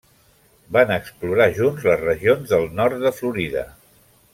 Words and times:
Van 0.77 0.93
explorar 0.95 1.47
junts 1.59 1.87
les 1.91 2.03
regions 2.09 2.55
del 2.57 2.69
nord 2.83 3.07
de 3.09 3.17
Florida. 3.23 3.69